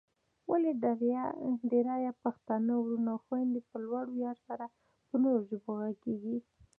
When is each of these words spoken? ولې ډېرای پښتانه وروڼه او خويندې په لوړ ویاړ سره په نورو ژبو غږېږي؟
ولې 0.49 0.71
ډېرای 1.71 2.09
پښتانه 2.23 2.73
وروڼه 2.77 3.09
او 3.13 3.19
خويندې 3.25 3.59
په 3.69 3.75
لوړ 3.85 4.05
ویاړ 4.15 4.37
سره 4.47 4.65
په 5.09 5.15
نورو 5.23 5.45
ژبو 5.49 5.71
غږېږي؟ 5.81 6.37